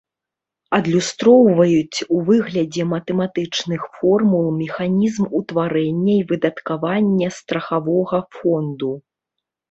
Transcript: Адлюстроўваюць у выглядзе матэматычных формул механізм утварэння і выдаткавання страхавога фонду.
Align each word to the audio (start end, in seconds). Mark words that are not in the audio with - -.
Адлюстроўваюць 0.75 1.97
у 2.19 2.21
выглядзе 2.29 2.83
матэматычных 2.93 3.81
формул 3.97 4.45
механізм 4.61 5.23
утварэння 5.41 6.15
і 6.15 6.23
выдаткавання 6.31 7.27
страхавога 7.37 8.17
фонду. 8.39 8.91